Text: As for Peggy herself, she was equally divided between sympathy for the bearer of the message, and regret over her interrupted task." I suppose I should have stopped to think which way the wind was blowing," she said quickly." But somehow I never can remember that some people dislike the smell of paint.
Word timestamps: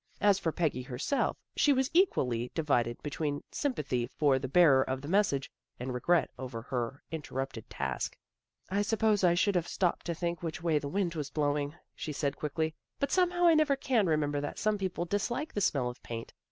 As 0.19 0.39
for 0.39 0.51
Peggy 0.51 0.81
herself, 0.81 1.37
she 1.55 1.71
was 1.71 1.91
equally 1.93 2.51
divided 2.55 2.99
between 3.03 3.43
sympathy 3.51 4.07
for 4.07 4.39
the 4.39 4.47
bearer 4.47 4.81
of 4.81 4.99
the 4.99 5.07
message, 5.07 5.51
and 5.79 5.93
regret 5.93 6.31
over 6.39 6.59
her 6.63 7.03
interrupted 7.11 7.69
task." 7.69 8.17
I 8.71 8.81
suppose 8.81 9.23
I 9.23 9.35
should 9.35 9.53
have 9.53 9.67
stopped 9.67 10.07
to 10.07 10.15
think 10.15 10.41
which 10.41 10.63
way 10.63 10.79
the 10.79 10.89
wind 10.89 11.13
was 11.13 11.29
blowing," 11.29 11.75
she 11.93 12.13
said 12.13 12.35
quickly." 12.35 12.73
But 12.99 13.11
somehow 13.11 13.45
I 13.45 13.53
never 13.53 13.75
can 13.75 14.07
remember 14.07 14.41
that 14.41 14.57
some 14.57 14.79
people 14.79 15.05
dislike 15.05 15.53
the 15.53 15.61
smell 15.61 15.87
of 15.87 16.01
paint. 16.01 16.33